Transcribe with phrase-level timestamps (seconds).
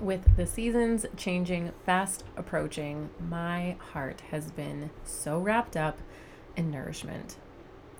[0.00, 5.98] With the seasons changing fast approaching, my heart has been so wrapped up
[6.54, 7.36] in nourishment.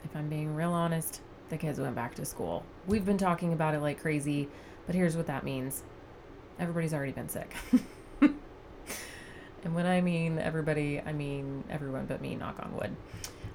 [0.05, 2.67] If I'm being real honest, the kids went back to school.
[2.87, 4.49] We've been talking about it like crazy,
[4.85, 5.85] but here's what that means
[6.59, 7.55] everybody's already been sick.
[8.21, 12.95] and when I mean everybody, I mean everyone but me, knock on wood.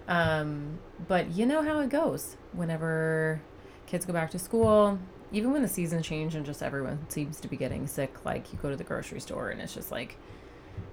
[0.07, 3.39] Um, but you know how it goes whenever
[3.85, 4.97] kids go back to school,
[5.31, 8.59] even when the seasons change and just everyone seems to be getting sick, like you
[8.61, 10.17] go to the grocery store and it's just like,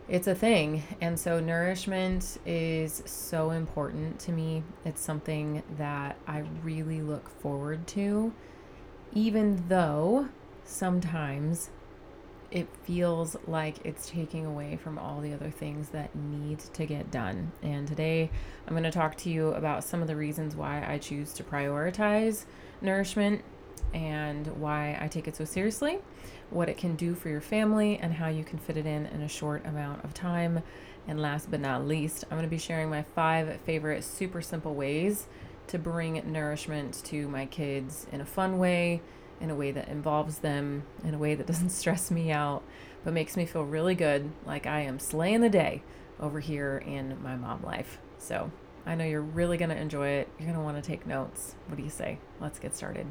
[0.09, 0.83] it's a thing.
[1.01, 4.63] And so, nourishment is so important to me.
[4.85, 8.33] It's something that I really look forward to,
[9.13, 10.29] even though
[10.65, 11.71] sometimes
[12.51, 17.11] it feels like it's taking away from all the other things that need to get
[17.11, 17.53] done.
[17.63, 18.31] And today
[18.67, 21.45] I'm going to talk to you about some of the reasons why I choose to
[21.45, 22.47] prioritize
[22.81, 23.43] nourishment
[23.93, 25.99] and why I take it so seriously,
[26.51, 29.23] what it can do for your family, and how you can fit it in in
[29.23, 30.63] a short amount of time.
[31.07, 34.75] And last but not least, I'm going to be sharing my five favorite super simple
[34.75, 35.27] ways
[35.69, 39.03] to bring nourishment to my kids in a fun way
[39.41, 42.63] in a way that involves them, in a way that doesn't stress me out,
[43.05, 45.83] but makes me feel really good, like I am slaying the day
[46.21, 47.99] over here in my mom life.
[48.19, 48.51] So
[48.89, 50.29] I know you're really going to enjoy it.
[50.39, 51.55] You're going to want to take notes.
[51.67, 52.19] What do you say?
[52.41, 53.07] Let's get started.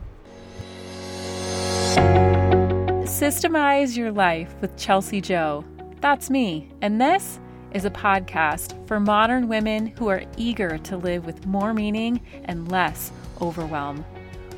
[3.05, 5.63] Systemize Your Life with Chelsi Jo.
[6.01, 6.71] That's me.
[6.81, 7.39] And this
[7.73, 12.71] is a podcast for modern women who are eager to live with more meaning and
[12.71, 14.03] less overwhelm.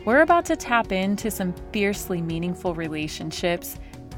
[0.05, 3.77] We're about to tap into some fiercely meaningful relationships,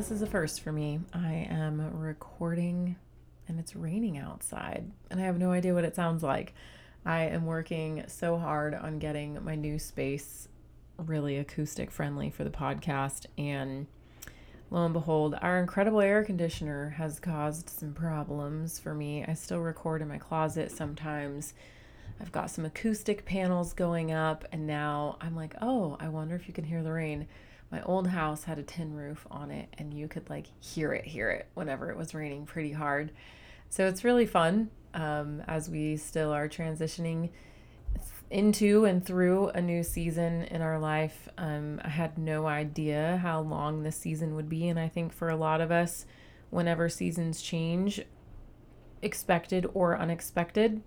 [0.00, 0.98] This is a first for me.
[1.12, 2.96] I am recording
[3.46, 6.54] and it's raining outside, and I have no idea what it sounds like.
[7.04, 10.48] I am working so hard on getting my new space
[10.96, 13.88] really acoustic friendly for the podcast, and
[14.70, 19.26] lo and behold, our incredible air conditioner has caused some problems for me.
[19.28, 21.52] I still record in my closet sometimes.
[22.18, 26.48] I've got some acoustic panels going up, and now I'm like, oh, I wonder if
[26.48, 27.28] you can hear the rain
[27.70, 31.06] my old house had a tin roof on it and you could like hear it
[31.06, 33.12] hear it whenever it was raining pretty hard.
[33.68, 37.30] So it's really fun um, as we still are transitioning
[38.30, 41.28] into and through a new season in our life.
[41.38, 45.28] Um, i had no idea how long this season would be and i think for
[45.28, 46.06] a lot of us
[46.50, 48.02] whenever seasons change
[49.02, 50.82] expected or unexpected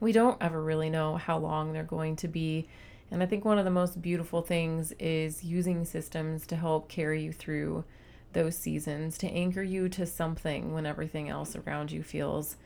[0.00, 2.68] we don't ever really know how long they're going to be
[3.12, 7.22] and I think one of the most beautiful things is using systems to help carry
[7.22, 7.84] you through
[8.32, 12.56] those seasons, to anchor you to something when everything else around you feels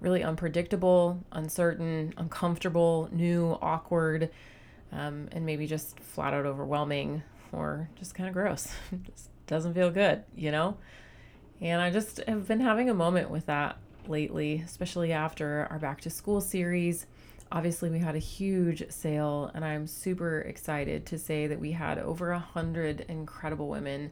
[0.00, 4.30] really unpredictable, uncertain, uncomfortable, new, awkward,
[4.90, 7.22] um, and maybe just flat out overwhelming
[7.52, 8.74] or just kind of gross.
[9.04, 10.76] just doesn't feel good, you know?
[11.60, 13.78] And I just have been having a moment with that
[14.08, 17.06] lately, especially after our back to school series
[17.54, 21.98] obviously we had a huge sale and i'm super excited to say that we had
[21.98, 24.10] over a hundred incredible women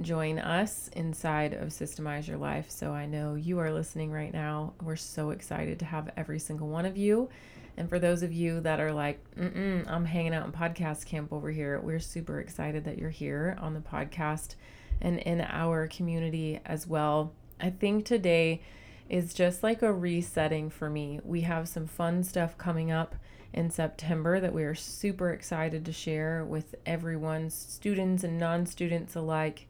[0.00, 2.70] join us inside of systemize your life.
[2.70, 4.74] So i know you are listening right now.
[4.82, 7.28] We're so excited to have every single one of you.
[7.76, 11.32] And for those of you that are like Mm-mm, i'm hanging out in podcast camp
[11.32, 14.54] over here we're super excited that you're here on the podcast
[15.00, 17.32] and in our community as well.
[17.60, 18.62] I think today
[19.08, 21.20] is just like a resetting for me.
[21.24, 23.14] We have some fun stuff coming up
[23.52, 29.14] in September that we are super excited to share with everyone, students and non students
[29.14, 29.66] alike.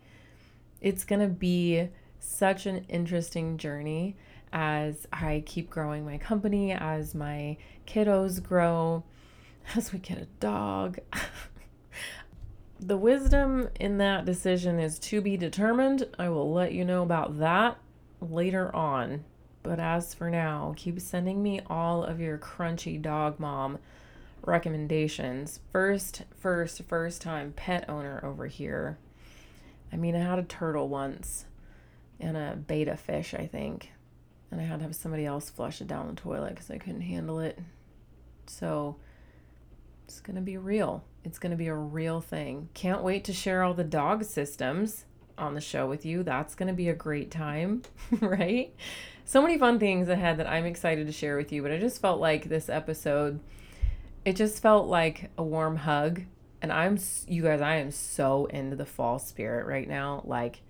[0.80, 1.88] It's going to be
[2.18, 4.16] such an interesting journey
[4.52, 7.56] as I keep growing my company, as my
[7.86, 9.04] kiddos grow,
[9.76, 10.98] as we get a dog.
[12.80, 16.06] the wisdom in that decision is to be determined.
[16.18, 17.76] I will let you know about that
[18.20, 19.24] later on.
[19.64, 23.78] But as for now, keep sending me all of your crunchy dog mom
[24.42, 25.58] recommendations.
[25.72, 28.98] First, first, first time pet owner over here.
[29.90, 31.46] I mean, I had a turtle once
[32.20, 33.90] and a betta fish, I think.
[34.50, 37.00] And I had to have somebody else flush it down the toilet because I couldn't
[37.00, 37.58] handle it.
[38.46, 38.96] So
[40.04, 41.04] it's going to be real.
[41.24, 42.68] It's going to be a real thing.
[42.74, 45.06] Can't wait to share all the dog systems
[45.38, 46.22] on the show with you.
[46.22, 47.82] That's going to be a great time,
[48.20, 48.74] right?
[49.26, 52.00] So many fun things ahead that I'm excited to share with you, but I just
[52.00, 53.40] felt like this episode
[54.24, 56.22] it just felt like a warm hug
[56.62, 60.22] and I'm you guys I am so into the fall spirit right now.
[60.24, 60.62] Like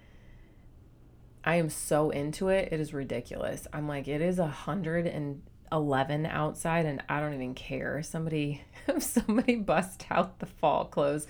[1.44, 2.70] I am so into it.
[2.72, 3.66] It is ridiculous.
[3.72, 8.02] I'm like it is a hundred and 11 outside and I don't even care.
[8.02, 8.62] Somebody
[8.98, 11.26] somebody bust out the fall clothes,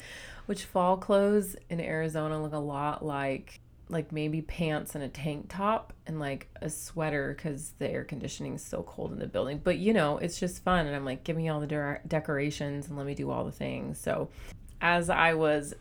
[0.47, 5.47] which fall clothes in Arizona look a lot like like maybe pants and a tank
[5.49, 9.61] top and like a sweater cuz the air conditioning is so cold in the building.
[9.63, 12.89] But you know, it's just fun and I'm like give me all the de- decorations
[12.89, 13.99] and let me do all the things.
[13.99, 14.29] So
[14.81, 15.75] as I was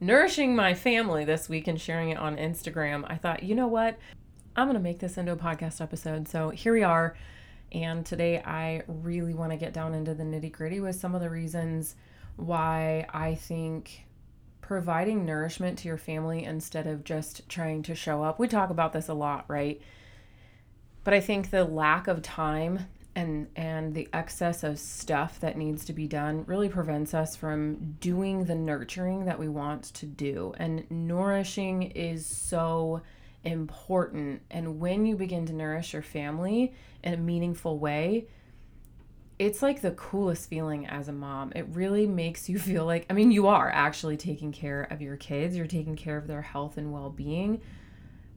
[0.00, 3.98] nourishing my family this week and sharing it on Instagram, I thought, you know what?
[4.54, 6.28] I'm going to make this into a podcast episode.
[6.28, 7.16] So here we are
[7.72, 11.20] and today I really want to get down into the nitty gritty with some of
[11.20, 11.96] the reasons
[12.36, 14.05] why I think
[14.66, 18.38] providing nourishment to your family instead of just trying to show up.
[18.38, 19.80] We talk about this a lot, right?
[21.04, 22.80] But I think the lack of time
[23.14, 27.96] and and the excess of stuff that needs to be done really prevents us from
[28.00, 30.52] doing the nurturing that we want to do.
[30.58, 33.02] And nourishing is so
[33.44, 34.42] important.
[34.50, 36.74] And when you begin to nourish your family
[37.04, 38.26] in a meaningful way,
[39.38, 41.52] it's like the coolest feeling as a mom.
[41.54, 45.16] It really makes you feel like, I mean, you are actually taking care of your
[45.16, 47.60] kids, you're taking care of their health and well being,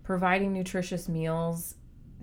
[0.03, 1.75] providing nutritious meals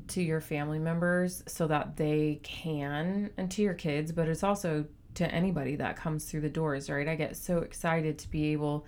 [0.09, 4.85] to your family members so that they can, and to your kids, but it's also
[5.15, 7.09] to anybody that comes through the doors, right?
[7.09, 8.87] I get so excited to be able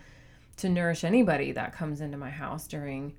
[0.58, 3.14] to nourish anybody that comes into my house during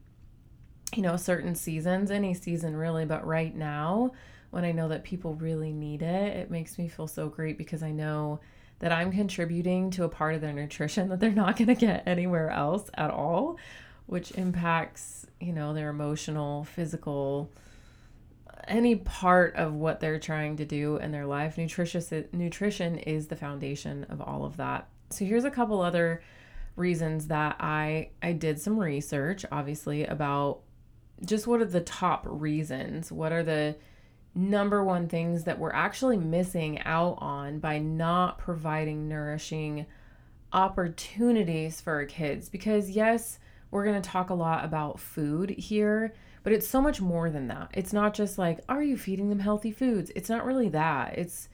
[0.95, 4.11] you know, certain seasons, any season really, but right now,
[4.51, 7.83] when I know that people really need it, it makes me feel so great because
[7.83, 8.39] I know
[8.79, 12.03] that I'm contributing to a part of their nutrition that they're not going to get
[12.07, 13.57] anywhere else at all,
[14.05, 17.51] which impacts, you know, their emotional, physical,
[18.67, 21.57] any part of what they're trying to do in their life.
[21.57, 24.87] Nutritious nutrition is the foundation of all of that.
[25.09, 26.21] So here's a couple other
[26.75, 30.61] reasons that I I did some research obviously about
[31.25, 33.11] just what are the top reasons?
[33.11, 33.75] What are the
[34.39, 39.85] number one things that we're actually missing out on by not providing nourishing
[40.53, 42.49] opportunities for our kids?
[42.49, 43.39] Because, yes,
[43.71, 46.13] we're going to talk a lot about food here,
[46.43, 47.69] but it's so much more than that.
[47.73, 50.11] It's not just like, are you feeding them healthy foods?
[50.15, 51.17] It's not really that.
[51.17, 51.49] It's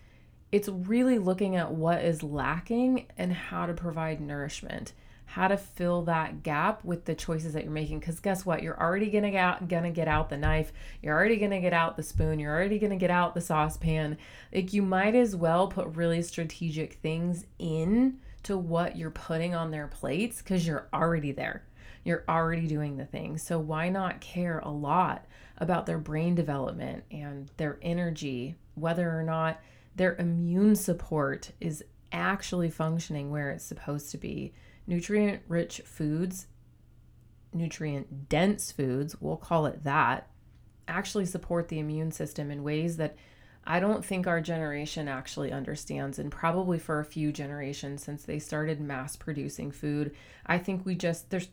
[0.51, 4.93] it's really looking at what is lacking and how to provide nourishment
[5.35, 7.99] how to fill that gap with the choices that you're making.
[7.99, 8.63] Because guess what?
[8.63, 10.71] You're already gonna get out, gonna get out the knife.
[11.01, 12.39] You're already gonna get out the spoon.
[12.39, 14.17] You're already gonna get out the saucepan.
[14.53, 19.71] Like you might as well put really strategic things in to what you're putting on
[19.71, 21.65] their plates because you're already there.
[22.05, 23.37] You're already doing the thing.
[23.37, 25.25] So why not care a lot
[25.57, 29.59] about their brain development and their energy whether or not
[29.97, 31.83] their immune support is
[32.13, 34.53] actually functioning where it's supposed to be
[34.87, 36.47] nutrient rich foods,
[37.53, 40.27] nutrient dense foods, we'll call it that,
[40.87, 43.15] actually support the immune system in ways that
[43.67, 48.37] I don't think our generation actually understands, and probably for a few generations since they
[48.37, 50.15] started mass producing food.
[50.45, 51.47] I think we just, there's,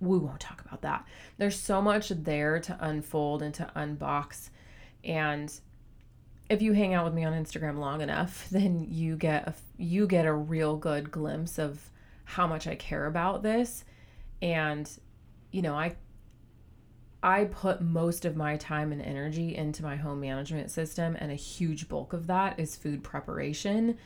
[0.00, 1.04] we won't talk about that.
[1.36, 4.50] There's so much there to unfold and to unbox.
[5.02, 5.52] And
[6.48, 10.06] if you hang out with me on Instagram long enough, then you get a, you
[10.06, 11.90] get a real good glimpse of
[12.26, 13.84] how much I care about this.
[14.42, 14.90] And,
[15.50, 15.96] you know, I
[17.22, 21.36] I put most of my time and energy into my home management system, and a
[21.36, 23.96] huge bulk of that is food preparation.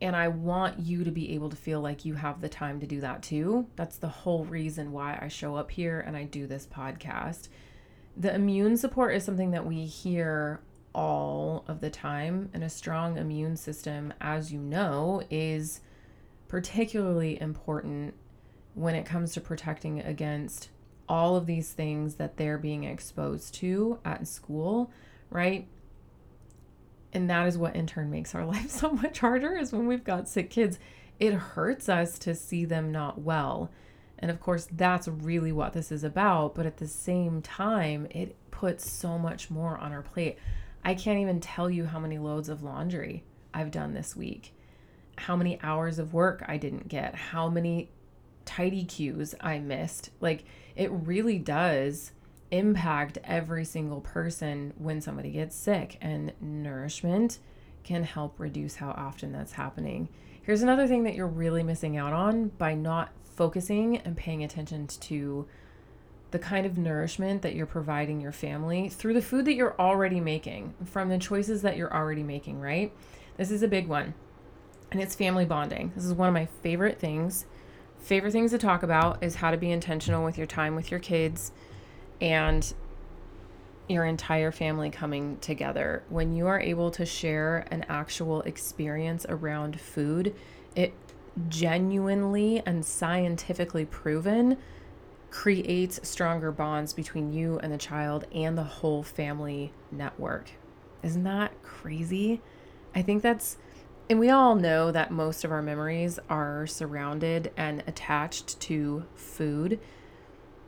[0.00, 2.86] And I want you to be able to feel like you have the time to
[2.86, 3.68] do that too.
[3.76, 7.48] That's the whole reason why I show up here and I do this podcast.
[8.16, 10.60] The immune support is something that we hear
[10.94, 15.80] all of the time, and a strong immune system, as you know, is
[16.48, 18.14] particularly important
[18.74, 20.68] when it comes to protecting against
[21.08, 24.90] all of these things that they're being exposed to at school,
[25.30, 25.66] right?
[27.12, 30.04] And that is what in turn makes our life so much harder is when we've
[30.04, 30.78] got sick kids.
[31.20, 33.70] It hurts us to see them not well.
[34.18, 36.54] And of course, that's really what this is about.
[36.54, 40.38] But at the same time, it puts so much more on our plate.
[40.84, 43.22] I can't even tell you how many loads of laundry
[43.52, 44.53] I've done this week
[45.16, 47.90] how many hours of work I didn't get, how many
[48.44, 50.10] tidy cues I missed.
[50.20, 50.44] Like
[50.76, 52.12] it really does
[52.50, 57.38] impact every single person when somebody gets sick, and nourishment
[57.82, 60.08] can help reduce how often that's happening.
[60.42, 64.86] Here's another thing that you're really missing out on by not focusing and paying attention
[64.86, 65.46] to
[66.30, 70.20] the kind of nourishment that you're providing your family through the food that you're already
[70.20, 72.92] making, from the choices that you're already making, right?
[73.36, 74.14] This is a big one.
[74.90, 75.92] And it's family bonding.
[75.94, 77.46] This is one of my favorite things.
[77.98, 81.00] Favorite things to talk about is how to be intentional with your time with your
[81.00, 81.52] kids
[82.20, 82.72] and
[83.88, 86.02] your entire family coming together.
[86.08, 90.34] When you are able to share an actual experience around food,
[90.76, 90.94] it
[91.48, 94.58] genuinely and scientifically proven
[95.30, 100.50] creates stronger bonds between you and the child and the whole family network.
[101.02, 102.40] Isn't that crazy?
[102.94, 103.58] I think that's,
[104.10, 109.80] and we all know that most of our memories are surrounded and attached to food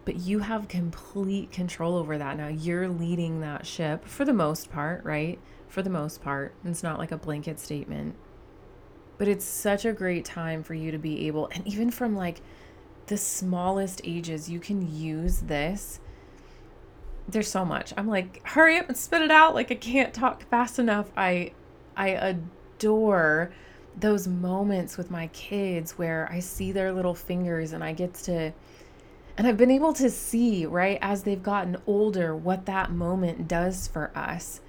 [0.07, 2.47] but you have complete control over that now.
[2.47, 5.41] You're leading that ship for the most part, right?
[5.69, 6.55] For the most part.
[6.65, 8.15] It's not like a blanket statement.
[9.19, 12.41] But it's such a great time for you to be able, and even from like
[13.09, 15.99] the smallest ages, you can use this.
[17.29, 17.93] There's so much.
[17.97, 19.57] I'm like, hurry up and spit it out.
[19.57, 21.11] Like I can't talk fast enough.
[21.17, 21.51] I
[21.97, 22.47] I adore
[23.99, 28.53] those moments with my kids where I see their little fingers and I get to
[29.39, 33.87] and I've been able to see, right, as they've gotten older, what that moment does
[33.87, 34.61] for us.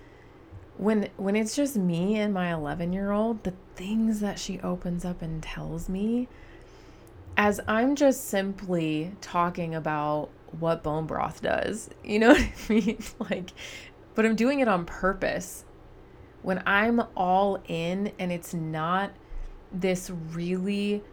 [0.75, 5.41] When when it's just me and my 11-year-old, the things that she opens up and
[5.41, 6.27] tells me
[7.37, 11.89] as I'm just simply talking about what bone broth does.
[12.03, 12.97] You know what I mean?
[13.19, 13.51] Like
[14.15, 15.63] but I'm doing it on purpose.
[16.47, 19.11] When I'm all in and it's not
[19.73, 21.03] this really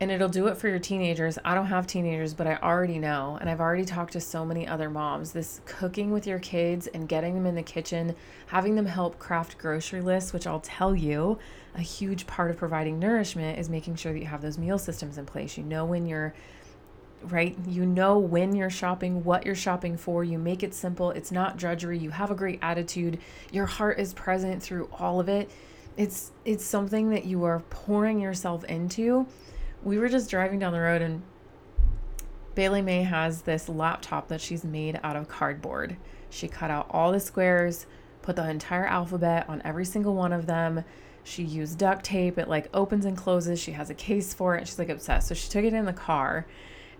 [0.00, 1.40] and it'll do it for your teenagers.
[1.44, 4.64] I don't have teenagers, but I already know, and I've already talked to so many
[4.64, 5.32] other moms.
[5.32, 8.14] This cooking with your kids and getting them in the kitchen,
[8.46, 11.36] having them help craft grocery lists, which I'll tell you,
[11.74, 15.18] a huge part of providing nourishment is making sure that you have those meal systems
[15.18, 15.58] in place.
[15.58, 16.32] You know when you're
[17.22, 17.56] right?
[17.66, 20.24] You know when you're shopping, what you're shopping for.
[20.24, 21.10] You make it simple.
[21.10, 21.98] It's not drudgery.
[21.98, 23.18] You have a great attitude.
[23.52, 25.50] Your heart is present through all of it.
[25.96, 29.26] It's it's something that you are pouring yourself into
[29.86, 31.22] we were just driving down the road and
[32.56, 35.96] Bailey May has this laptop that she's made out of cardboard.
[36.28, 37.86] She cut out all the squares,
[38.22, 40.82] put the entire alphabet on every single one of them.
[41.22, 42.36] She used duct tape.
[42.36, 43.60] It like opens and closes.
[43.60, 44.66] She has a case for it.
[44.66, 45.28] She's like obsessed.
[45.28, 46.46] So she took it in the car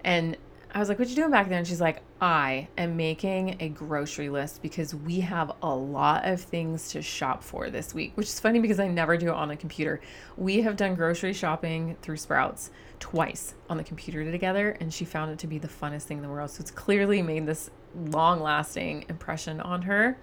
[0.06, 0.36] and
[0.72, 1.58] I was like, What you doing back there?
[1.58, 6.40] And she's like, I am making a grocery list because we have a lot of
[6.40, 9.48] things to shop for this week, which is funny because I never do it on
[9.48, 10.00] the computer.
[10.36, 12.70] We have done grocery shopping through Sprouts
[13.00, 16.22] twice on the computer together, and she found it to be the funnest thing in
[16.22, 16.50] the world.
[16.50, 20.18] So it's clearly made this long lasting impression on her.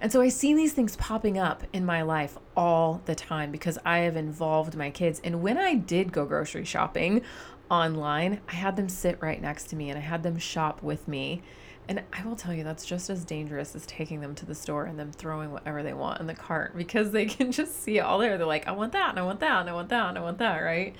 [0.00, 3.78] And so I see these things popping up in my life all the time because
[3.84, 5.20] I have involved my kids.
[5.22, 7.22] And when I did go grocery shopping
[7.70, 11.06] online, I had them sit right next to me and I had them shop with
[11.06, 11.42] me.
[11.88, 14.84] And I will tell you, that's just as dangerous as taking them to the store
[14.84, 18.02] and them throwing whatever they want in the cart because they can just see it
[18.02, 18.38] all there.
[18.38, 20.20] They're like, I want that, and I want that, and I want that, and I
[20.20, 20.94] want that, right?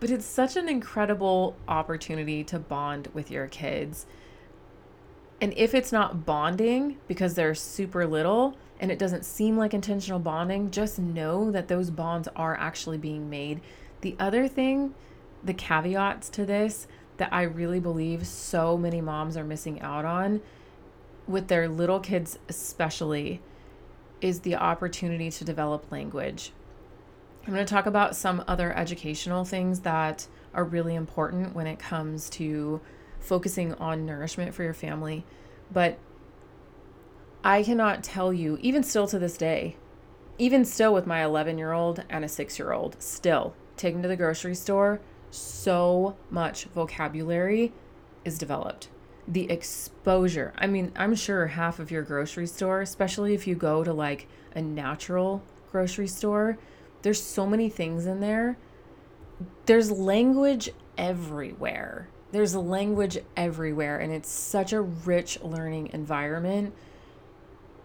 [0.00, 4.06] But it's such an incredible opportunity to bond with your kids.
[5.40, 10.18] And if it's not bonding because they're super little and it doesn't seem like intentional
[10.18, 13.60] bonding, just know that those bonds are actually being made.
[14.00, 14.94] The other thing
[15.44, 16.86] the caveats to this
[17.16, 20.40] that I really believe so many moms are missing out on
[21.26, 23.40] with their little kids, especially,
[24.20, 26.52] is the opportunity to develop language.
[27.46, 31.78] I'm going to talk about some other educational things that are really important when it
[31.78, 32.80] comes to
[33.20, 35.24] focusing on nourishment for your family.
[35.70, 35.98] But
[37.42, 39.76] I cannot tell you, even still to this day,
[40.38, 44.08] even still with my 11 year old and a six year old, still taking to
[44.08, 45.00] the grocery store,
[45.34, 47.72] so much vocabulary
[48.24, 48.88] is developed.
[49.26, 50.52] The exposure.
[50.56, 54.28] I mean, I'm sure half of your grocery store, especially if you go to like
[54.54, 56.58] a natural grocery store,
[57.02, 58.56] there's so many things in there.
[59.66, 62.08] There's language everywhere.
[62.32, 66.74] There's language everywhere, and it's such a rich learning environment.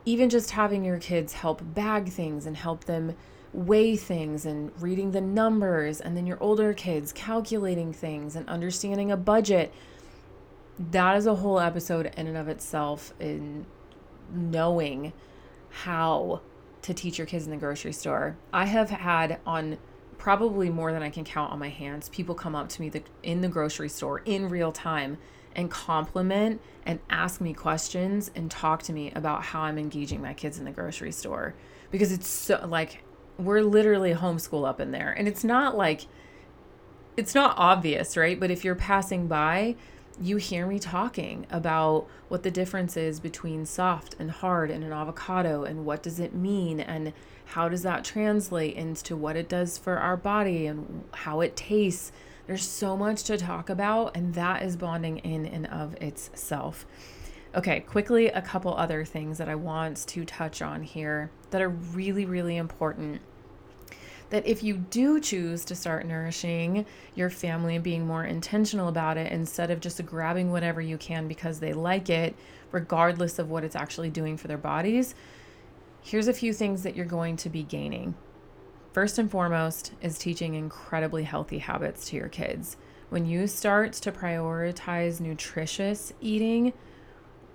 [0.06, 3.16] Even just having your kids help bag things and help them
[3.54, 9.12] weigh things and reading the numbers, and then your older kids calculating things and understanding
[9.12, 9.74] a budget.
[10.92, 13.66] That is a whole episode in and of itself in
[14.32, 15.14] knowing
[15.70, 16.42] how
[16.84, 18.38] to teach your kids in the grocery store.
[18.54, 19.78] I have had on
[20.18, 23.02] probably more than I can count on my hands people come up to me the,
[23.24, 25.18] in the grocery store in real time
[25.56, 30.34] and compliment and ask me questions and talk to me about how I'm engaging my
[30.34, 31.56] kids in the grocery store
[31.90, 33.02] because it's so like
[33.40, 35.12] we're literally homeschool up in there.
[35.12, 36.06] And it's not like,
[37.16, 38.40] it's not obvious, right?
[38.40, 39.76] But if you're passing by,
[40.22, 44.92] you hear me talking about what the difference is between soft and hard and an
[44.92, 47.14] avocado and what does it mean and
[47.46, 52.12] how does that translate into what it does for our body and how it tastes.
[52.46, 56.86] There's so much to talk about, and that is bonding in and of itself.
[57.56, 61.70] Okay, quickly, a couple other things that I want to touch on here that are
[61.70, 63.22] really, really important
[64.30, 69.18] that if you do choose to start nourishing your family and being more intentional about
[69.18, 72.36] it instead of just grabbing whatever you can because they like it,
[72.72, 75.16] regardless of what it's actually doing for their bodies,
[76.02, 78.16] here's a few things that you're going to be gaining.
[78.94, 82.78] First and foremost is teaching incredibly healthy habits to your kids.
[83.10, 86.74] When you start to prioritize nutritious eating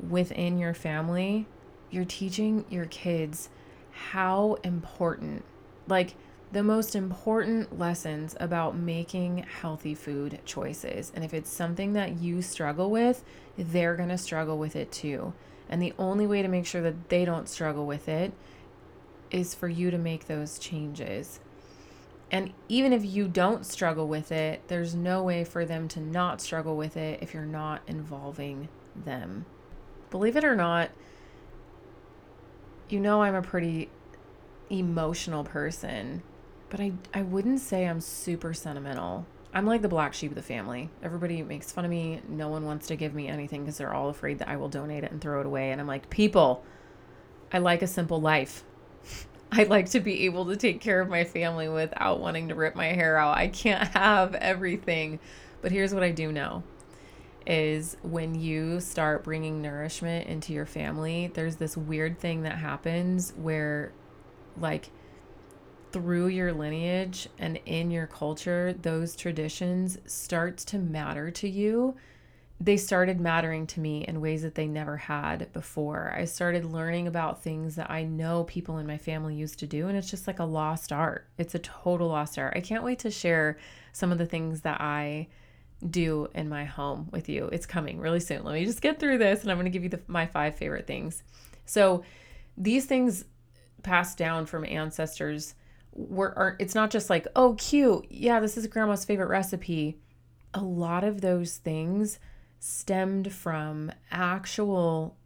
[0.08, 1.46] within your family,
[1.90, 3.50] you're teaching your kids
[3.92, 5.44] how important,
[5.86, 6.14] like,
[6.54, 11.10] the most important lessons about making healthy food choices.
[11.12, 13.24] And if it's something that you struggle with,
[13.58, 15.32] they're going to struggle with it too.
[15.68, 18.32] And the only way to make sure that they don't struggle with it
[19.32, 21.40] is for you to make those changes.
[22.30, 26.40] And even if you don't struggle with it, there's no way for them to not
[26.40, 29.44] struggle with it if you're not involving them.
[30.08, 30.90] Believe it or not,
[32.88, 33.90] you know I'm a pretty
[34.70, 36.22] emotional person
[36.74, 39.26] but I, I wouldn't say I'm super sentimental.
[39.52, 40.90] I'm like the black sheep of the family.
[41.04, 42.20] Everybody makes fun of me.
[42.28, 45.04] No one wants to give me anything because they're all afraid that I will donate
[45.04, 45.70] it and throw it away.
[45.70, 46.64] And I'm like, people,
[47.52, 48.64] I like a simple life.
[49.52, 52.74] I like to be able to take care of my family without wanting to rip
[52.74, 53.36] my hair out.
[53.36, 55.20] I can't have everything.
[55.62, 56.64] But here's what I do know
[57.46, 63.32] is when you start bringing nourishment into your family, there's this weird thing that happens
[63.36, 63.92] where
[64.58, 64.90] like
[65.94, 71.94] through your lineage and in your culture, those traditions start to matter to you.
[72.60, 76.12] They started mattering to me in ways that they never had before.
[76.12, 79.86] I started learning about things that I know people in my family used to do,
[79.86, 81.28] and it's just like a lost art.
[81.38, 82.54] It's a total lost art.
[82.56, 83.56] I can't wait to share
[83.92, 85.28] some of the things that I
[85.88, 87.48] do in my home with you.
[87.52, 88.42] It's coming really soon.
[88.42, 90.56] Let me just get through this, and I'm going to give you the, my five
[90.56, 91.22] favorite things.
[91.66, 92.02] So,
[92.56, 93.26] these things
[93.84, 95.54] passed down from ancestors
[95.94, 99.98] we're it's not just like oh cute yeah this is grandma's favorite recipe.
[100.52, 102.18] A lot of those things
[102.60, 105.16] stemmed from actual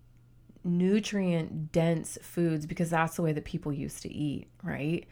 [0.64, 5.06] nutrient dense foods because that's the way that people used to eat right?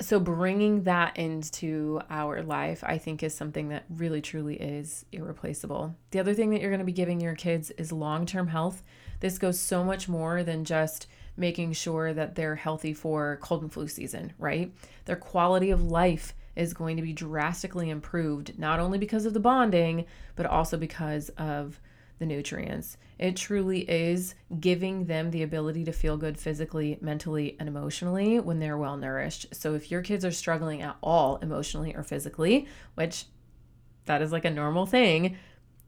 [0.00, 5.94] So bringing that into our life i think is something that really truly is irreplaceable.
[6.10, 8.82] The other thing that you're going to be giving your kids is long-term health.
[9.20, 13.72] This goes so much more than just making sure that they're healthy for cold and
[13.72, 14.72] flu season, right?
[15.04, 19.40] Their quality of life is going to be drastically improved, not only because of the
[19.40, 21.80] bonding, but also because of
[22.18, 22.96] the nutrients.
[23.18, 28.60] It truly is giving them the ability to feel good physically, mentally, and emotionally when
[28.60, 29.46] they're well nourished.
[29.52, 33.26] So if your kids are struggling at all emotionally or physically, which
[34.06, 35.36] that is like a normal thing,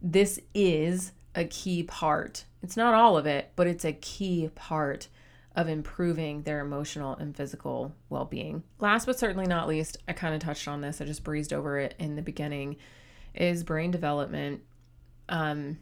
[0.02, 2.44] this is a key part.
[2.62, 5.08] It's not all of it, but it's a key part
[5.56, 8.62] of improving their emotional and physical well being.
[8.78, 11.78] Last but certainly not least, I kind of touched on this, I just breezed over
[11.78, 12.76] it in the beginning,
[13.34, 14.60] is brain development.
[15.28, 15.78] Um,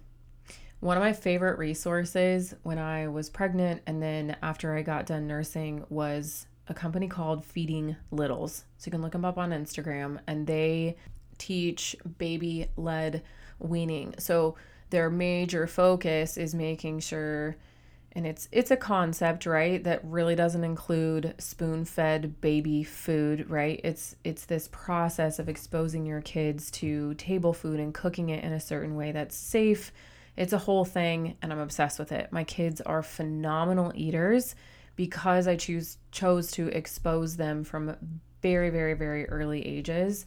[0.79, 5.27] one of my favorite resources when I was pregnant and then after I got done
[5.27, 8.65] nursing was a company called Feeding Littles.
[8.79, 10.97] So you can look them up on Instagram and they
[11.37, 13.23] teach baby led
[13.59, 14.15] weaning.
[14.19, 14.57] So
[14.91, 17.57] their major focus is making sure
[18.17, 23.81] and it's it's a concept right that really doesn't include spoon-fed baby food right?
[23.83, 28.53] It's it's this process of exposing your kids to table food and cooking it in
[28.53, 29.93] a certain way that's safe.
[30.37, 32.33] It's a whole thing and i'm obsessed with it.
[32.33, 34.55] My kids are phenomenal eaters
[34.97, 37.97] because i choose chose to expose them from
[38.43, 40.25] very very very early ages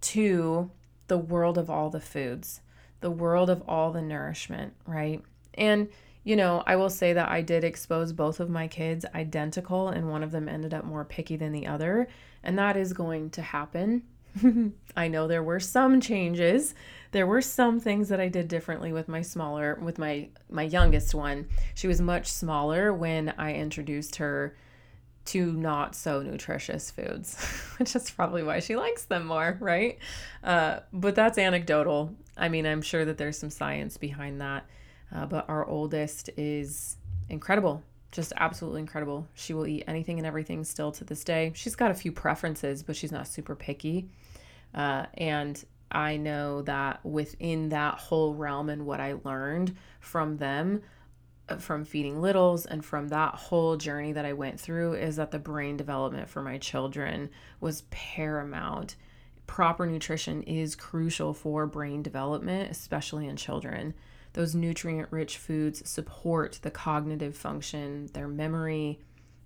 [0.00, 0.68] to
[1.06, 2.60] the world of all the foods
[3.02, 5.22] the world of all the nourishment right?
[5.54, 5.88] And
[6.24, 10.08] you know, I will say that I did expose both of my kids identical, and
[10.08, 12.08] one of them ended up more picky than the other.
[12.42, 14.02] And that is going to happen.
[14.96, 16.74] I know there were some changes.
[17.10, 21.14] There were some things that I did differently with my smaller with my my youngest
[21.14, 21.48] one.
[21.74, 24.56] She was much smaller when I introduced her
[25.24, 27.36] to not so nutritious foods,
[27.78, 29.98] which is probably why she likes them more, right?
[30.42, 32.14] Uh, but that's anecdotal.
[32.36, 34.64] I mean, I'm sure that there's some science behind that.
[35.14, 36.96] Uh, but our oldest is
[37.28, 37.82] incredible.
[38.12, 39.26] just absolutely incredible.
[39.34, 41.52] She will eat anything and everything still to this day.
[41.54, 44.10] She's got a few preferences, but she's not super picky.
[44.74, 50.82] Uh, and I know that within that whole realm and what I learned from them,
[51.48, 55.30] uh, from feeding littles and from that whole journey that I went through, is that
[55.30, 58.96] the brain development for my children was paramount.
[59.46, 63.94] Proper nutrition is crucial for brain development, especially in children.
[64.34, 68.98] Those nutrient rich foods support the cognitive function, their memory,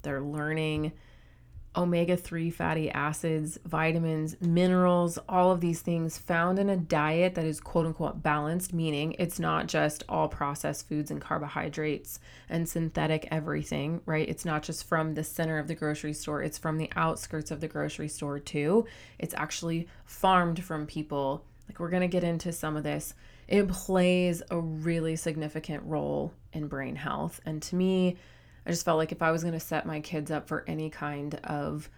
[0.03, 0.93] their learning,
[1.77, 7.45] omega 3 fatty acids, vitamins, minerals, all of these things found in a diet that
[7.45, 12.19] is quote unquote balanced, meaning it's not just all processed foods and carbohydrates
[12.49, 14.29] and synthetic everything, right?
[14.29, 17.61] It's not just from the center of the grocery store, it's from the outskirts of
[17.61, 18.87] the grocery store too.
[19.19, 21.45] It's actually farmed from people.
[21.69, 23.15] Like we're to get into some of this.
[23.49, 27.41] It plays a really significant role in brain health.
[27.47, 28.17] And to me,
[28.67, 30.91] I just felt like if I was going to set my kids up for any
[30.91, 31.89] kind of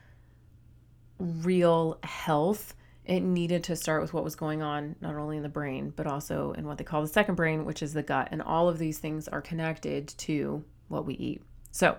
[1.19, 2.75] real health,
[3.07, 6.07] it needed to start with what was going on not only in the brain, but
[6.07, 8.29] also in what they call the second brain, which is the gut.
[8.31, 11.43] And all of these things are connected to what we eat.
[11.71, 11.97] So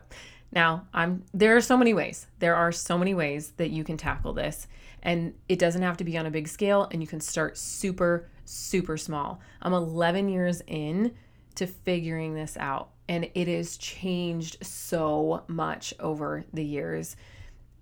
[0.51, 2.27] now I'm there are so many ways.
[2.38, 4.67] There are so many ways that you can tackle this.
[5.01, 8.27] And it doesn't have to be on a big scale, and you can start super,
[8.49, 9.39] super small.
[9.62, 11.13] I'm 11 years in
[11.55, 17.15] to figuring this out and it has changed so much over the years.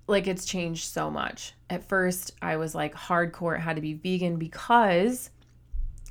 [0.08, 1.54] Like it's changed so much.
[1.70, 5.30] At first, I was like hardcore, it had to be vegan because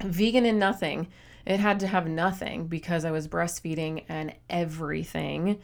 [0.02, 1.08] vegan and nothing.
[1.44, 5.60] It had to have nothing because I was breastfeeding and everything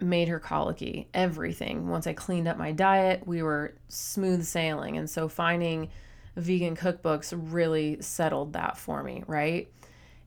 [0.00, 1.08] made her colicky.
[1.14, 1.88] Everything.
[1.88, 4.96] Once I cleaned up my diet, we were smooth sailing.
[4.98, 5.90] And so finding
[6.36, 9.70] vegan cookbooks really settled that for me, right?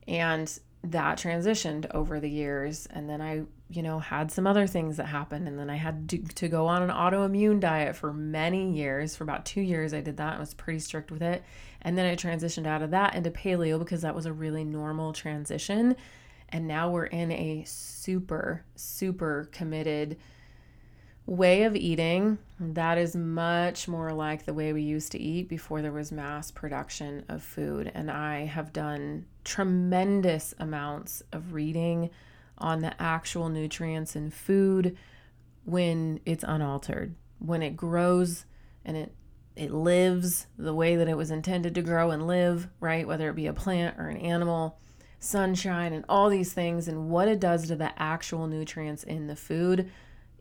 [0.06, 4.96] And that transitioned over the years and then i you know had some other things
[4.96, 8.72] that happened and then i had to, to go on an autoimmune diet for many
[8.72, 9.16] years.
[9.16, 11.42] For about two years i did that i was pretty strict with it.
[11.82, 15.12] And then i transitioned out of that into paleo because that was a really normal
[15.12, 15.96] transition.
[16.50, 20.16] And now we're in a super super committed
[21.28, 25.82] way of eating that is much more like the way we used to eat before
[25.82, 27.92] there was mass production of food.
[27.94, 32.08] And I have done tremendous amounts of reading
[32.56, 34.96] on the actual nutrients in food
[35.64, 38.46] when it's unaltered, when it grows
[38.84, 39.14] and it
[39.54, 43.08] it lives the way that it was intended to grow and live, right?
[43.08, 44.78] Whether it be a plant or an animal,
[45.18, 49.34] sunshine and all these things and what it does to the actual nutrients in the
[49.34, 49.90] food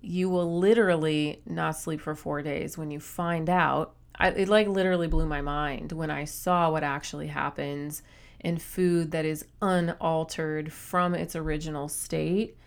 [0.02, 3.96] you will literally not sleep for four days when you find out.
[4.20, 8.02] I, it like literally blew my mind when I saw what actually happens
[8.40, 12.58] in food that is unaltered from its original state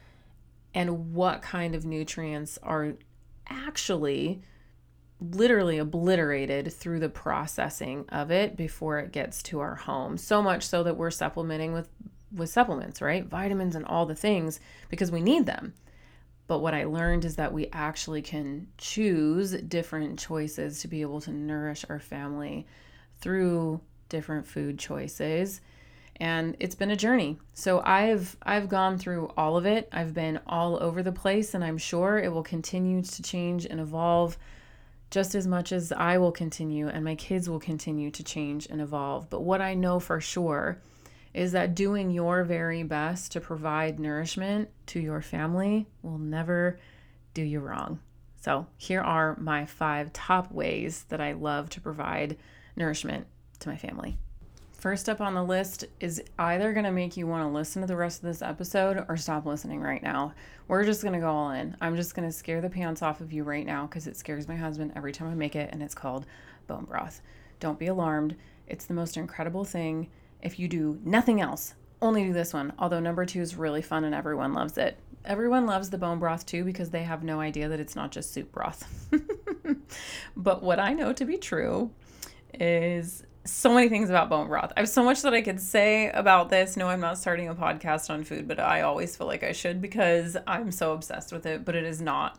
[0.75, 2.95] and what kind of nutrients are
[3.49, 4.43] actually
[5.21, 10.17] literally obliterated through the processing of it before it gets to our home.
[10.17, 11.89] So much so that we're supplementing with
[12.33, 13.27] with supplements, right?
[13.27, 15.75] Vitamins and all the things because we need them.
[16.51, 21.21] But what I learned is that we actually can choose different choices to be able
[21.21, 22.67] to nourish our family
[23.21, 25.61] through different food choices.
[26.17, 27.39] And it's been a journey.
[27.55, 29.89] So I've I've gone through all of it.
[29.93, 33.79] I've been all over the place and I'm sure it will continue to change and
[33.79, 34.37] evolve
[35.09, 38.81] just as much as I will continue and my kids will continue to change and
[38.81, 39.31] evolve.
[39.31, 40.81] But what I know for sure
[41.33, 46.79] is that doing your very best to provide nourishment to your family will never
[47.35, 48.01] do you wrong.
[48.41, 52.39] So, here are my five top ways that I love to provide
[52.75, 53.27] nourishment
[53.61, 54.17] to my family.
[54.73, 57.87] First up on the list is either going to make you want to listen to
[57.87, 60.33] the rest of this episode or stop listening right now.
[60.69, 61.77] We're just going to go all in.
[61.83, 64.49] I'm just going to scare the pants off of you right now because it scares
[64.49, 66.25] my husband every time I make it, and it's called
[66.67, 67.21] bone broth.
[67.61, 68.37] Don't be alarmed.
[68.67, 70.09] It's the most incredible thing
[70.43, 72.73] if you do nothing else, only do this one.
[72.79, 74.99] Although number two is really fun and everyone loves it.
[75.25, 78.33] Everyone loves the bone broth too because they have no idea that it's not just
[78.33, 79.09] soup broth.
[80.37, 81.91] but what I know to be true
[82.55, 84.73] is so many things about bone broth.
[84.77, 86.77] I have so much that I could say about this.
[86.77, 89.81] No, I'm not starting a podcast on food, but I always feel like I should
[89.81, 92.39] because I'm so obsessed with it, but it is not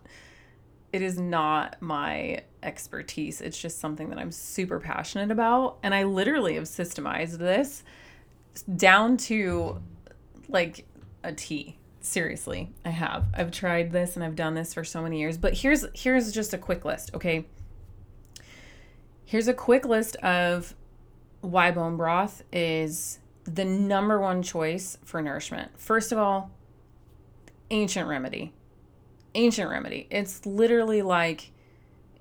[0.92, 3.42] it is not my expertise.
[3.42, 5.78] It's just something that I'm super passionate about.
[5.84, 7.84] And I literally have systemized this
[8.76, 9.82] down to
[10.48, 10.86] like
[11.24, 11.78] a T.
[12.02, 13.28] Seriously, I have.
[13.34, 15.38] I've tried this and I've done this for so many years.
[15.38, 17.46] But here's here's just a quick list, okay?
[19.26, 20.76] Here's a quick list of
[21.42, 25.80] why bone broth is the number one choice for nourishment.
[25.80, 26.52] First of all,
[27.70, 28.52] ancient remedy
[29.36, 30.08] ancient remedy.
[30.10, 31.52] It's literally like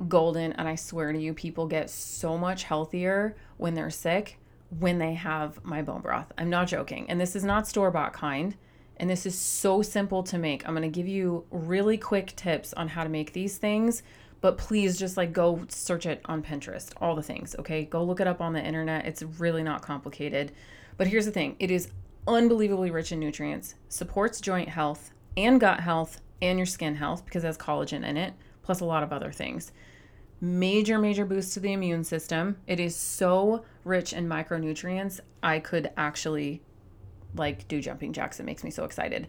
[0.08, 0.52] golden.
[0.52, 4.38] And I swear to you, people get so much healthier when they're sick
[4.78, 6.32] when they have my bone broth.
[6.38, 7.10] I'm not joking.
[7.10, 8.56] And this is not store bought kind.
[8.96, 10.66] And this is so simple to make.
[10.66, 14.02] I'm going to give you really quick tips on how to make these things.
[14.40, 17.84] But please just like go search it on Pinterest, all the things, okay?
[17.84, 19.06] Go look it up on the internet.
[19.06, 20.52] It's really not complicated.
[20.96, 21.90] But here's the thing it is
[22.26, 27.44] unbelievably rich in nutrients, supports joint health and gut health and your skin health because
[27.44, 28.32] it has collagen in it,
[28.62, 29.72] plus a lot of other things
[30.40, 32.56] major, major boost to the immune system.
[32.66, 35.20] It is so rich in micronutrients.
[35.42, 36.62] I could actually
[37.34, 38.40] like do jumping jacks.
[38.40, 39.28] It makes me so excited.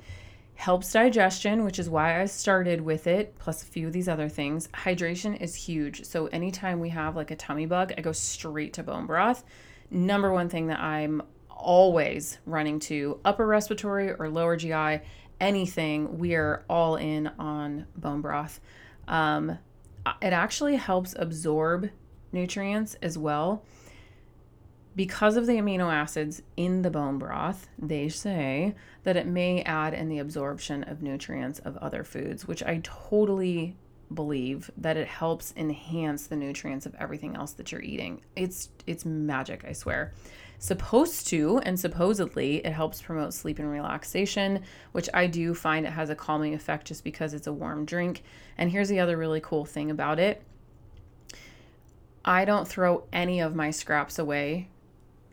[0.55, 4.29] Helps digestion, which is why I started with it, plus a few of these other
[4.29, 4.67] things.
[4.69, 6.05] Hydration is huge.
[6.05, 9.43] So anytime we have like a tummy bug, I go straight to bone broth.
[9.89, 15.01] Number one thing that I'm always running to upper respiratory or lower GI,
[15.39, 18.59] anything, we are all in on bone broth.
[19.07, 19.57] Um,
[20.21, 21.89] it actually helps absorb
[22.31, 23.63] nutrients as well.
[24.95, 29.93] Because of the amino acids in the bone broth, they say that it may add
[29.93, 33.77] in the absorption of nutrients of other foods, which I totally
[34.13, 38.21] believe that it helps enhance the nutrients of everything else that you're eating.
[38.35, 40.13] It's it's magic, I swear
[40.61, 45.93] supposed to, and supposedly it helps promote sleep and relaxation, which I do find it
[45.93, 48.21] has a calming effect just because it's a warm drink.
[48.59, 50.43] And here's the other really cool thing about it
[52.23, 54.69] I don't throw any of my scraps away.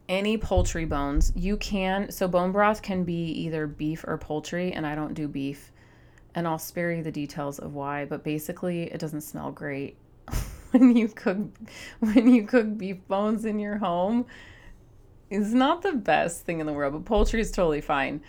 [0.09, 2.11] Any poultry bones, you can.
[2.11, 5.71] So, bone broth can be either beef or poultry, and I don't do beef.
[6.35, 9.97] And I'll spare you the details of why, but basically, it doesn't smell great
[10.71, 11.39] when you cook
[12.01, 14.27] when you cook beef bones in your home
[15.31, 18.21] is not the best thing in the world, but poultry is totally fine.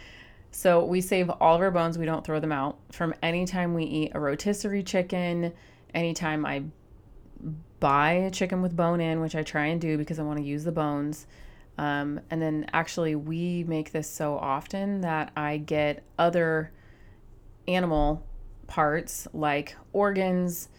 [0.52, 2.78] So we save all of our bones, we don't throw them out.
[2.92, 5.54] From anytime we eat a rotisserie chicken,
[5.94, 6.64] anytime I
[7.80, 10.46] buy a chicken with bone in, which I try and do because I want to
[10.46, 11.28] use the bones.
[11.78, 16.72] Um, and then actually, we make this so often that I get other
[17.68, 18.26] animal
[18.68, 20.70] parts like organs,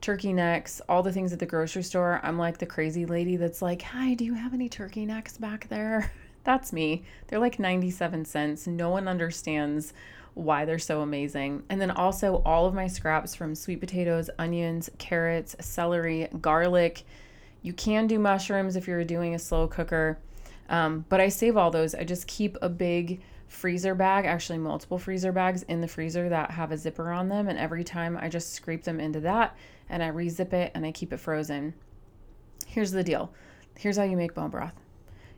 [0.00, 2.20] turkey necks, all the things at the grocery store.
[2.22, 5.68] I'm like the crazy lady that's like, Hi, do you have any turkey necks back
[5.68, 6.12] there?
[6.44, 7.04] That's me.
[7.28, 8.66] They're like 97 cents.
[8.66, 9.92] No one understands
[10.34, 11.62] why they're so amazing.
[11.68, 17.04] And then also all of my scraps from sweet potatoes, onions, carrots, celery, garlic.
[17.62, 20.18] You can do mushrooms if you're doing a slow cooker.
[20.68, 21.94] Um, but I save all those.
[21.94, 23.20] I just keep a big
[23.52, 27.48] freezer bag, actually multiple freezer bags in the freezer that have a zipper on them.
[27.48, 29.56] And every time I just scrape them into that
[29.88, 31.74] and I rezip it and I keep it frozen.
[32.66, 33.32] Here's the deal.
[33.76, 34.74] Here's how you make bone broth.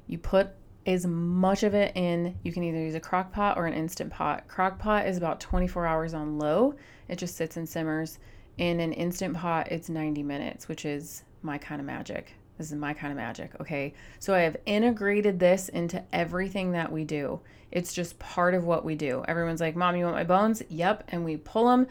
[0.07, 0.51] You put
[0.87, 4.13] as much of it in, you can either use a crock pot or an instant
[4.13, 4.47] pot.
[4.49, 6.75] Crock pot is about 24 hours on low.
[7.09, 8.19] It just sits and simmers.
[8.59, 12.35] In an instant pot, it's 90 minutes, which is my kind of magic.
[12.59, 13.95] This is my kind of magic, okay?
[14.21, 17.41] So I have integrated this into everything that we do.
[17.73, 19.25] It's just part of what we do.
[19.27, 20.63] Everyone's like, Mom, you want my bones?
[20.69, 21.05] Yep.
[21.09, 21.89] And we pull them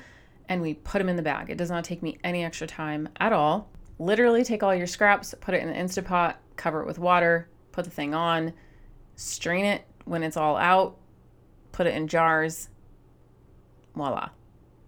[0.47, 1.49] and we put them in the bag.
[1.49, 3.69] It does not take me any extra time at all.
[3.99, 7.85] Literally take all your scraps, put it in the Instapot, cover it with water, put
[7.85, 8.53] the thing on,
[9.15, 10.97] strain it when it's all out,
[11.71, 12.69] put it in jars.
[13.95, 14.29] Voila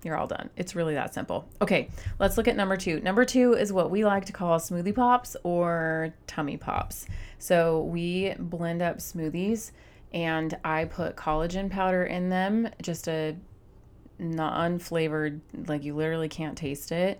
[0.05, 0.49] you're all done.
[0.55, 1.49] It's really that simple.
[1.61, 1.89] Okay,
[2.19, 2.99] let's look at number two.
[3.01, 7.07] Number two is what we like to call smoothie pops or tummy pops.
[7.39, 9.71] So we blend up smoothies
[10.13, 13.35] and I put collagen powder in them, just a
[14.17, 17.19] not unflavored, like you literally can't taste it.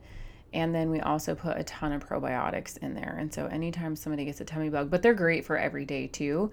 [0.54, 3.18] And then we also put a ton of probiotics in there.
[3.20, 6.52] And so anytime somebody gets a tummy bug, but they're great for every day too.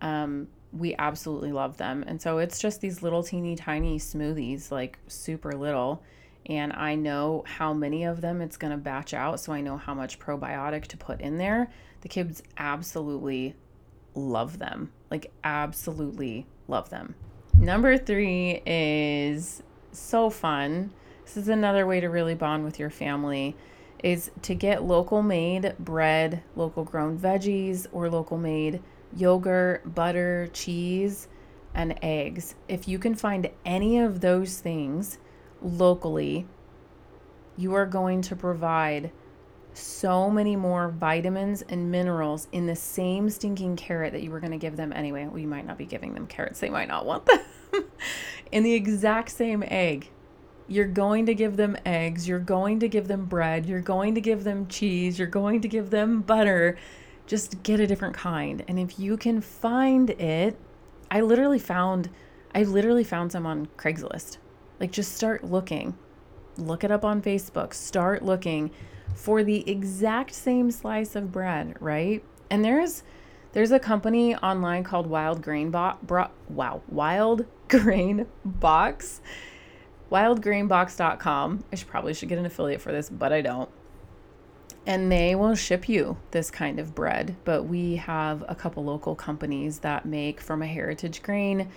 [0.00, 2.04] Um, we absolutely love them.
[2.06, 6.02] And so it's just these little teeny tiny smoothies, like super little.
[6.46, 9.40] And I know how many of them it's going to batch out.
[9.40, 11.70] So I know how much probiotic to put in there.
[12.00, 13.54] The kids absolutely
[14.14, 14.92] love them.
[15.10, 17.14] Like, absolutely love them.
[17.54, 20.92] Number three is so fun.
[21.24, 23.56] This is another way to really bond with your family
[24.02, 28.80] is to get local made bread, local grown veggies, or local made
[29.16, 31.28] yogurt, butter, cheese,
[31.74, 32.54] and eggs.
[32.68, 35.18] If you can find any of those things
[35.62, 36.46] locally,
[37.56, 39.12] you are going to provide
[39.72, 44.52] so many more vitamins and minerals in the same stinking carrot that you were going
[44.52, 45.26] to give them anyway.
[45.26, 47.40] We might not be giving them carrots, they might not want them.
[48.52, 50.10] in the exact same egg.
[50.66, 54.20] You're going to give them eggs, you're going to give them bread, you're going to
[54.20, 56.78] give them cheese, you're going to give them butter
[57.30, 58.64] just get a different kind.
[58.66, 60.58] And if you can find it,
[61.12, 62.10] I literally found
[62.52, 64.38] I literally found some on Craigslist.
[64.80, 65.96] Like just start looking.
[66.56, 68.72] look it up on Facebook, start looking
[69.14, 72.24] for the exact same slice of bread, right?
[72.50, 73.04] And there's
[73.52, 79.20] there's a company online called Wild Grain Bo- Bro- wow, Wild Grain Box.
[80.10, 81.64] Wildgrainbox.com.
[81.72, 83.68] I should probably should get an affiliate for this, but I don't.
[84.86, 87.36] And they will ship you this kind of bread.
[87.44, 91.68] But we have a couple local companies that make from a heritage grain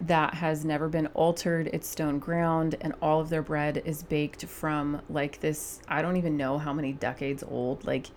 [0.00, 1.70] that has never been altered.
[1.72, 5.80] It's stone ground, and all of their bread is baked from like this.
[5.88, 8.08] I don't even know how many decades old, like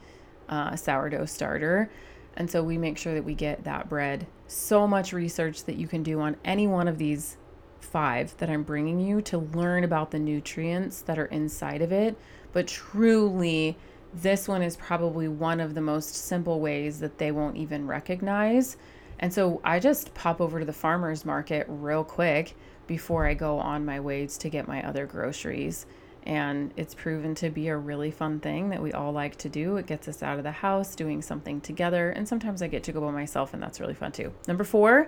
[0.50, 1.90] uh, sourdough starter.
[2.36, 4.28] And so we make sure that we get that bread.
[4.48, 7.38] So much research that you can do on any one of these
[7.80, 12.18] five that I'm bringing you to learn about the nutrients that are inside of it.
[12.52, 13.78] But truly,
[14.14, 18.78] this one is probably one of the most simple ways that they won't even recognize
[19.20, 22.56] and so I just pop over to the farmer's market real quick
[22.88, 25.86] before I go on my ways to get my other groceries.
[26.24, 29.78] And it's proven to be a really fun thing that we all like to do.
[29.78, 32.12] It gets us out of the house doing something together.
[32.12, 34.34] And sometimes I get to go by myself, and that's really fun too.
[34.48, 35.08] Number four,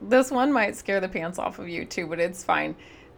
[0.00, 2.74] this one might scare the pants off of you too, but it's fine.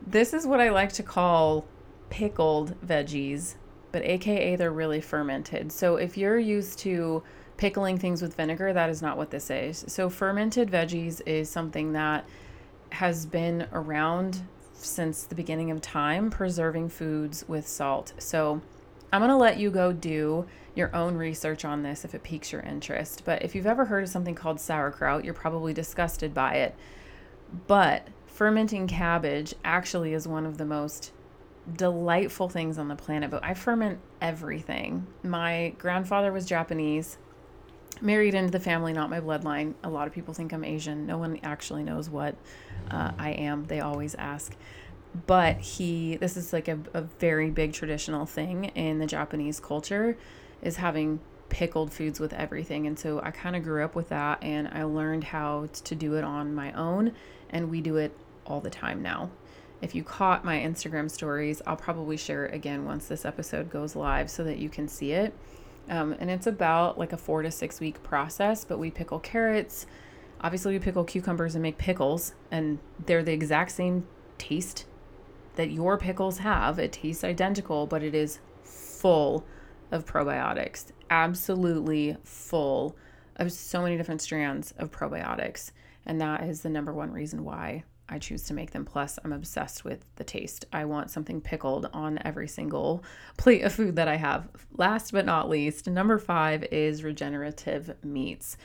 [0.06, 1.64] This is what I like to call
[2.10, 3.54] pickled veggies,
[3.94, 5.70] but AKA they're really fermented.
[5.70, 7.22] So if you're used to
[7.56, 9.84] pickling things with vinegar, that is not what this is.
[9.86, 12.24] So, fermented veggies is something that
[12.90, 18.14] has been around since the beginning of time, preserving foods with salt.
[18.18, 18.60] So,
[19.12, 22.50] I'm going to let you go do your own research on this if it piques
[22.50, 23.22] your interest.
[23.24, 26.74] But if you've ever heard of something called sauerkraut, you're probably disgusted by it.
[27.68, 31.12] But fermenting cabbage actually is one of the most
[31.76, 33.30] delightful things on the planet.
[33.30, 35.06] But I ferment everything.
[35.22, 37.18] My grandfather was Japanese
[38.00, 39.74] married into the family, not my bloodline.
[39.82, 41.06] A lot of people think I'm Asian.
[41.06, 42.34] No one actually knows what
[42.90, 43.64] uh, I am.
[43.66, 44.54] They always ask.
[45.26, 50.18] But he, this is like a, a very big traditional thing in the Japanese culture,
[50.60, 52.86] is having pickled foods with everything.
[52.86, 56.14] And so I kind of grew up with that and I learned how to do
[56.14, 57.12] it on my own.
[57.50, 59.30] And we do it all the time now.
[59.84, 63.94] If you caught my Instagram stories, I'll probably share it again once this episode goes
[63.94, 65.34] live so that you can see it.
[65.90, 69.84] Um, and it's about like a four to six week process, but we pickle carrots.
[70.40, 74.06] Obviously, we pickle cucumbers and make pickles, and they're the exact same
[74.38, 74.86] taste
[75.56, 76.78] that your pickles have.
[76.78, 79.44] It tastes identical, but it is full
[79.90, 80.86] of probiotics.
[81.10, 82.96] Absolutely full
[83.36, 85.72] of so many different strands of probiotics.
[86.06, 88.84] And that is the number one reason why I choose to make them.
[88.84, 90.66] Plus, I'm obsessed with the taste.
[90.72, 93.02] I want something pickled on every single
[93.36, 94.48] plate of food that I have.
[94.76, 98.56] Last but not least, number five is regenerative meats.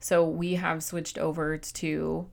[0.00, 2.26] So we have switched over to,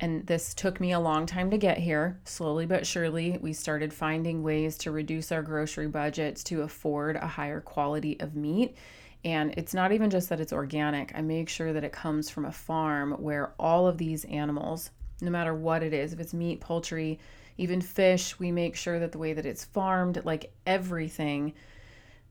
[0.00, 2.18] and this took me a long time to get here.
[2.24, 7.28] Slowly but surely, we started finding ways to reduce our grocery budgets to afford a
[7.28, 8.76] higher quality of meat.
[9.24, 11.12] And it's not even just that it's organic.
[11.14, 15.30] I make sure that it comes from a farm where all of these animals, no
[15.30, 16.12] matter what it is.
[16.12, 17.18] If it's meat, poultry,
[17.58, 21.54] even fish, we make sure that the way that it's farmed, like everything,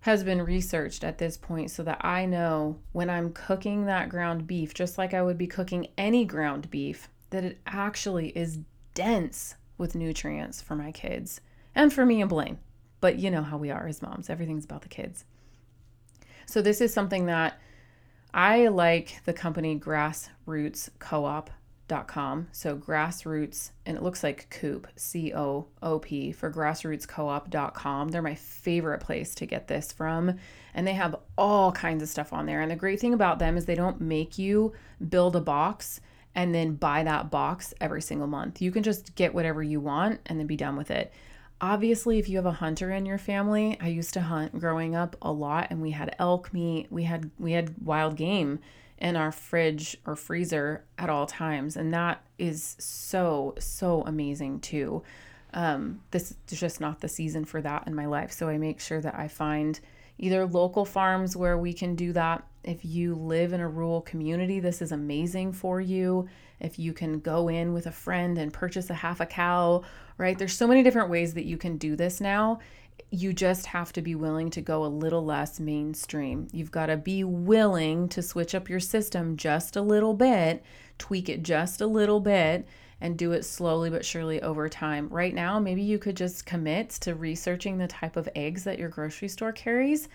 [0.02, 4.46] has been researched at this point so that I know when I'm cooking that ground
[4.46, 8.60] beef, just like I would be cooking any ground beef, that it actually is
[8.94, 11.42] dense with nutrients for my kids
[11.74, 12.60] and for me and Blaine.
[13.02, 15.26] But you know how we are as moms, everything's about the kids.
[16.46, 17.60] So, this is something that
[18.32, 21.50] I like the company Grassroots Co op
[21.88, 22.48] com.
[22.52, 28.10] So grassroots, and it looks like Coop, C O O P, for grassrootscoop.com.
[28.10, 30.38] They're my favorite place to get this from.
[30.74, 32.62] And they have all kinds of stuff on there.
[32.62, 34.74] And the great thing about them is they don't make you
[35.10, 36.02] build a box
[36.36, 38.62] and then buy that box every single month.
[38.62, 41.14] You can just get whatever you want and then be done with it.
[41.62, 45.16] Obviously, if you have a hunter in your family, I used to hunt growing up
[45.22, 48.60] a lot and we had elk meat, we had we had wild game
[48.98, 51.76] in our fridge or freezer at all times.
[51.76, 55.04] And that is so, so amazing too.
[55.54, 58.32] Um, this is just not the season for that in my life.
[58.32, 59.80] So I make sure that I find
[60.18, 62.46] either local farms where we can do that.
[62.66, 66.28] If you live in a rural community, this is amazing for you.
[66.60, 69.84] If you can go in with a friend and purchase a half a cow,
[70.18, 70.38] right?
[70.38, 72.60] There's so many different ways that you can do this now
[73.12, 76.48] you just have to be willing to go a little less mainstream.
[76.52, 80.64] You've got to be willing to switch up your system just a little bit,
[80.98, 82.68] tweak it just a little bit,
[83.02, 85.08] and do it slowly but surely over time.
[85.10, 88.90] Right now, maybe you could just commit to researching the type of eggs that your
[88.90, 90.10] grocery store carries.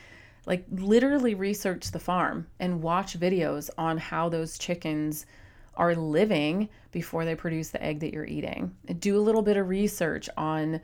[0.47, 5.27] Like, literally research the farm and watch videos on how those chickens
[5.75, 8.75] are living before they produce the egg that you're eating.
[8.99, 10.81] Do a little bit of research on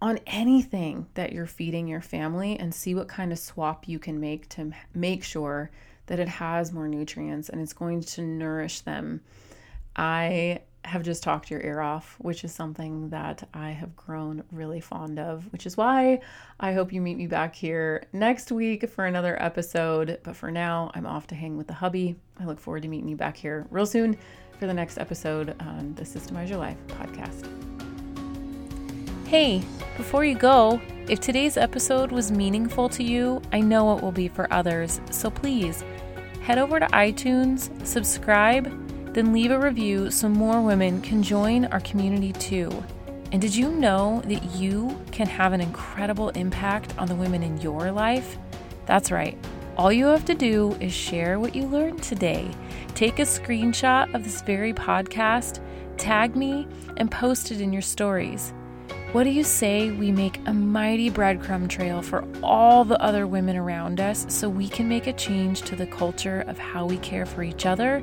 [0.00, 4.18] on anything that you're feeding your family and see what kind of swap you can
[4.18, 5.70] make to make sure
[6.06, 9.20] that it has more nutrients and it's going to nourish them.
[9.94, 14.80] I have just talked your ear off, which is something that I have grown really
[14.80, 16.20] fond of, which is why
[16.58, 20.18] I hope you meet me back here next week for another episode.
[20.22, 22.16] But for now, I'm off to hang with the hubby.
[22.40, 24.16] I look forward to meeting you back here real soon
[24.58, 27.48] for the next episode on the Systemize Your Life podcast.
[29.28, 29.62] Hey,
[29.96, 34.28] before you go, if today's episode was meaningful to you, I know it will be
[34.28, 35.00] for others.
[35.10, 35.84] So please
[36.42, 38.66] head over to iTunes, subscribe,
[39.14, 42.70] then leave a review so more women can join our community too.
[43.32, 47.60] And did you know that you can have an incredible impact on the women in
[47.60, 48.36] your life?
[48.86, 49.38] That's right.
[49.76, 52.50] All you have to do is share what you learned today.
[52.94, 55.60] Take a screenshot of this very podcast,
[55.96, 56.66] tag me,
[56.98, 58.52] and post it in your stories.
[59.12, 63.56] What do you say we make a mighty breadcrumb trail for all the other women
[63.56, 67.26] around us so we can make a change to the culture of how we care
[67.26, 68.02] for each other